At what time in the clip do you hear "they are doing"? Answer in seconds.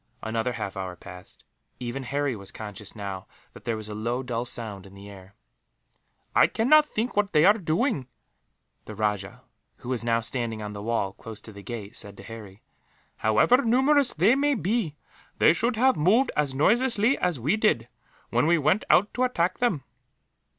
7.33-8.07